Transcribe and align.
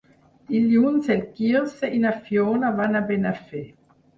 Dilluns 0.51 1.09
en 1.17 1.21
Quirze 1.35 1.91
i 1.99 2.01
na 2.07 2.15
Fiona 2.25 2.73
van 2.81 2.99
a 3.03 3.07
Benafer. 3.13 3.67